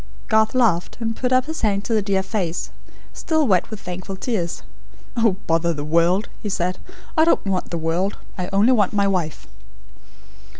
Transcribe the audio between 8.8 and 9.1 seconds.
my